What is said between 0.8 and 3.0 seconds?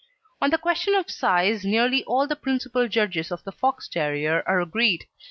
of size nearly all the principal